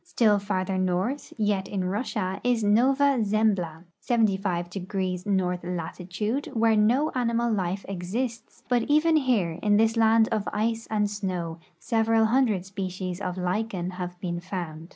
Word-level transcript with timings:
Still 0.03 0.39
farther 0.39 0.79
north, 0.79 1.31
yet 1.37 1.67
in 1.67 1.83
Russia, 1.85 2.41
is 2.43 2.63
Nova 2.63 3.19
Zembla, 3.23 3.83
75° 4.03 5.27
north 5.27 5.63
latitude, 5.63 6.47
where 6.55 6.75
no 6.75 7.11
animal 7.13 7.53
life 7.53 7.85
exists; 7.87 8.63
but 8.67 8.81
even 8.89 9.15
here, 9.15 9.59
in 9.61 9.77
this 9.77 9.95
land 9.95 10.27
of 10.31 10.49
ice 10.51 10.87
and 10.89 11.07
snow, 11.07 11.59
several 11.77 12.25
hundred 12.25 12.65
species 12.65 13.21
of 13.21 13.37
lichen 13.37 13.91
have 13.91 14.19
l)een 14.21 14.41
found. 14.41 14.89